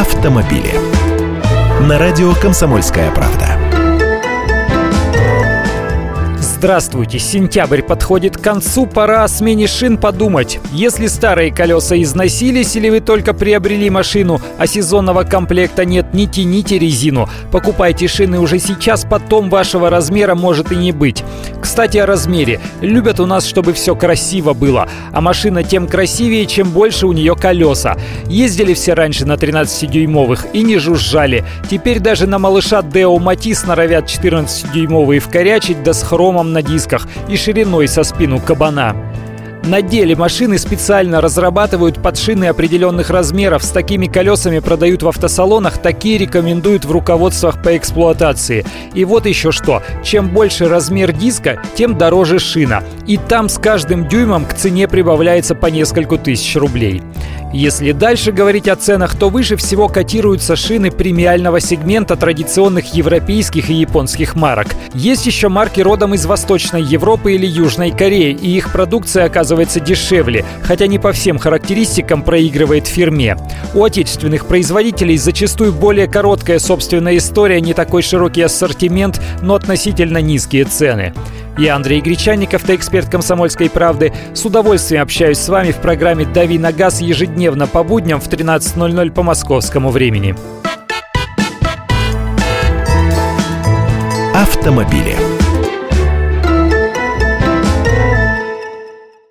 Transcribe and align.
автомобили. 0.00 0.72
На 1.86 1.98
радио 1.98 2.32
«Комсомольская 2.32 3.10
правда». 3.10 3.58
Здравствуйте, 6.60 7.18
сентябрь 7.18 7.80
подходит 7.80 8.36
к 8.36 8.42
концу, 8.42 8.86
пора 8.86 9.24
о 9.24 9.28
смене 9.28 9.66
шин 9.66 9.96
подумать. 9.96 10.60
Если 10.72 11.06
старые 11.06 11.50
колеса 11.50 12.00
износились 12.00 12.76
или 12.76 12.90
вы 12.90 13.00
только 13.00 13.32
приобрели 13.32 13.88
машину, 13.88 14.42
а 14.58 14.66
сезонного 14.66 15.24
комплекта 15.24 15.86
нет, 15.86 16.12
не 16.12 16.26
тяните 16.26 16.78
резину. 16.78 17.30
Покупайте 17.50 18.08
шины 18.08 18.38
уже 18.40 18.58
сейчас, 18.58 19.06
потом 19.08 19.48
вашего 19.48 19.88
размера 19.88 20.34
может 20.34 20.70
и 20.70 20.76
не 20.76 20.92
быть. 20.92 21.24
Кстати, 21.70 21.98
о 21.98 22.04
размере. 22.06 22.58
Любят 22.80 23.20
у 23.20 23.26
нас, 23.26 23.46
чтобы 23.46 23.74
все 23.74 23.94
красиво 23.94 24.54
было. 24.54 24.88
А 25.12 25.20
машина 25.20 25.62
тем 25.62 25.86
красивее, 25.86 26.44
чем 26.46 26.70
больше 26.70 27.06
у 27.06 27.12
нее 27.12 27.36
колеса. 27.36 27.96
Ездили 28.26 28.74
все 28.74 28.94
раньше 28.94 29.24
на 29.24 29.34
13-дюймовых 29.34 30.48
и 30.52 30.64
не 30.64 30.78
жужжали. 30.78 31.44
Теперь 31.70 32.00
даже 32.00 32.26
на 32.26 32.40
малыша 32.40 32.82
Део 32.82 33.16
Матис 33.20 33.62
норовят 33.62 34.06
14-дюймовые 34.06 35.20
вкорячить, 35.20 35.84
да 35.84 35.92
с 35.92 36.02
хромом 36.02 36.52
на 36.52 36.60
дисках 36.60 37.06
и 37.28 37.36
шириной 37.36 37.86
со 37.86 38.02
спину 38.02 38.40
кабана. 38.40 39.09
На 39.64 39.82
деле 39.82 40.16
машины 40.16 40.58
специально 40.58 41.20
разрабатывают 41.20 42.02
под 42.02 42.16
шины 42.16 42.46
определенных 42.46 43.10
размеров. 43.10 43.62
С 43.62 43.70
такими 43.70 44.06
колесами 44.06 44.58
продают 44.58 45.02
в 45.02 45.08
автосалонах, 45.08 45.78
такие 45.78 46.16
рекомендуют 46.16 46.86
в 46.86 46.90
руководствах 46.90 47.62
по 47.62 47.76
эксплуатации. 47.76 48.64
И 48.94 49.04
вот 49.04 49.26
еще 49.26 49.52
что. 49.52 49.82
Чем 50.02 50.28
больше 50.28 50.68
размер 50.68 51.12
диска, 51.12 51.62
тем 51.74 51.98
дороже 51.98 52.38
шина. 52.38 52.82
И 53.06 53.18
там 53.18 53.48
с 53.48 53.58
каждым 53.58 54.08
дюймом 54.08 54.46
к 54.46 54.54
цене 54.54 54.88
прибавляется 54.88 55.54
по 55.54 55.66
несколько 55.66 56.16
тысяч 56.16 56.56
рублей. 56.56 57.02
Если 57.52 57.90
дальше 57.90 58.30
говорить 58.30 58.68
о 58.68 58.76
ценах, 58.76 59.16
то 59.16 59.28
выше 59.28 59.56
всего 59.56 59.88
котируются 59.88 60.54
шины 60.54 60.92
премиального 60.92 61.58
сегмента 61.58 62.14
традиционных 62.14 62.94
европейских 62.94 63.70
и 63.70 63.74
японских 63.74 64.36
марок. 64.36 64.68
Есть 64.94 65.26
еще 65.26 65.48
марки 65.48 65.80
родом 65.80 66.14
из 66.14 66.26
Восточной 66.26 66.82
Европы 66.82 67.32
или 67.32 67.46
Южной 67.46 67.90
Кореи, 67.90 68.38
и 68.40 68.56
их 68.56 68.72
продукция 68.72 69.24
оказывается 69.24 69.80
дешевле, 69.80 70.44
хотя 70.62 70.86
не 70.86 71.00
по 71.00 71.10
всем 71.10 71.40
характеристикам 71.40 72.22
проигрывает 72.22 72.86
фирме. 72.86 73.36
У 73.74 73.82
отечественных 73.82 74.46
производителей 74.46 75.16
зачастую 75.16 75.72
более 75.72 76.06
короткая 76.06 76.60
собственная 76.60 77.16
история, 77.16 77.60
не 77.60 77.74
такой 77.74 78.02
широкий 78.02 78.42
ассортимент, 78.42 79.20
но 79.42 79.56
относительно 79.56 80.18
низкие 80.18 80.66
цены. 80.66 81.14
Я 81.58 81.76
Андрей 81.76 82.00
Гречанников, 82.00 82.62
ты 82.62 82.74
эксперт 82.74 83.10
«Комсомольской 83.10 83.68
правды». 83.68 84.12
С 84.34 84.44
удовольствием 84.44 85.02
общаюсь 85.02 85.38
с 85.38 85.48
вами 85.48 85.72
в 85.72 85.76
программе 85.76 86.24
«Дави 86.24 86.58
на 86.58 86.72
газ» 86.72 87.00
ежедневно 87.00 87.66
по 87.66 87.82
будням 87.82 88.20
в 88.20 88.28
13.00 88.28 89.10
по 89.10 89.22
московскому 89.22 89.90
времени. 89.90 90.34
Автомобили. 94.34 95.29